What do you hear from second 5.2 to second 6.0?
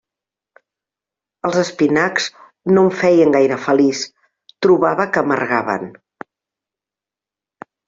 amargaven.